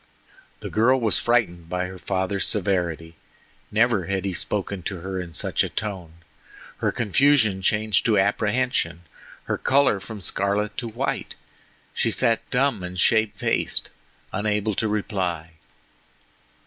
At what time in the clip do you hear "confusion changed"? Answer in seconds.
6.91-8.03